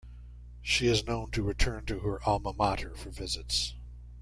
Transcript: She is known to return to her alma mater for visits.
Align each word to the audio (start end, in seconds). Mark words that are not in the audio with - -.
She 0.63 0.87
is 0.87 1.05
known 1.05 1.29
to 1.29 1.43
return 1.43 1.85
to 1.85 1.99
her 1.99 2.23
alma 2.23 2.53
mater 2.53 2.95
for 2.95 3.11
visits. 3.11 3.75